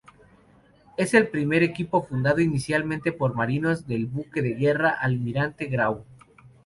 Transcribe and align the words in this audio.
Es 0.97 1.13
el 1.13 1.27
primer 1.27 1.61
equipo 1.61 2.01
fundado 2.01 2.39
inicialmente 2.41 3.11
por 3.11 3.35
marinos 3.35 3.85
del 3.85 4.07
buque 4.07 4.41
de 4.41 4.55
guerra 4.55 4.89
Almirante 4.89 5.67
Grau. 5.67 6.05